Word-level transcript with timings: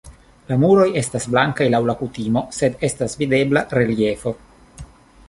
La 0.51 0.55
muroj 0.61 0.85
estas 1.01 1.27
blankaj 1.35 1.67
laŭ 1.75 1.81
la 1.89 1.95
kutimo, 2.01 2.43
sed 2.61 2.81
estas 2.89 3.15
videbla 3.21 3.63
reliefo. 3.81 4.35